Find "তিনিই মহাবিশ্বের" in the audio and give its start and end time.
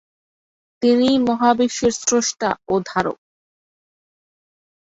0.81-1.93